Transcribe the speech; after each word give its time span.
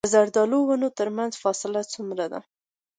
د 0.05 0.09
زردالو 0.13 0.59
د 0.65 0.67
ونو 0.67 0.87
ترمنځ 0.99 1.33
فاصله 1.43 1.81
څومره 1.93 2.23
وي؟ 2.31 2.41